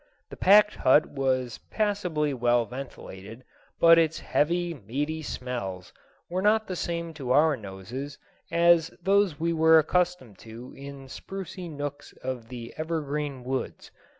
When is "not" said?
6.41-6.65